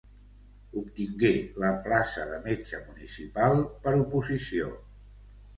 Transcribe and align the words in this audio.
Obtingué 0.79 1.29
la 1.65 1.69
plaça 1.87 2.25
de 2.31 2.39
metge 2.47 2.81
municipal, 2.87 3.63
per 3.85 3.95
oposició. 4.07 4.73